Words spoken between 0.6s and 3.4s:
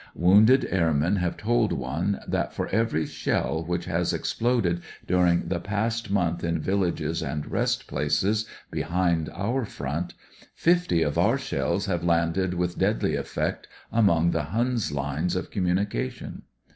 airmen have told one that for every sheU 202 WHAT EVERY